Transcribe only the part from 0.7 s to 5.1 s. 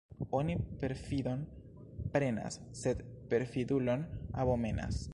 perfidon prenas, sed perfidulon abomenas.